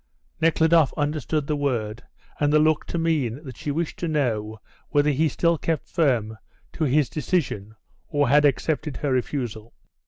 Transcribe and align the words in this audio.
Nekhludoff 0.41 0.91
understood 0.97 1.45
the 1.45 1.55
word 1.55 2.01
and 2.39 2.51
the 2.51 2.57
look 2.57 2.87
to 2.87 2.97
mean 2.97 3.35
that 3.43 3.55
she 3.55 3.69
wished 3.69 3.99
to 3.99 4.07
know 4.07 4.59
whether 4.89 5.11
he 5.11 5.29
still 5.29 5.59
kept 5.59 5.87
firm 5.87 6.39
to 6.73 6.85
his 6.85 7.07
decision 7.07 7.75
or 8.07 8.27
had 8.27 8.43
accepted 8.43 8.97
her 8.97 9.11
refusal. 9.11 9.75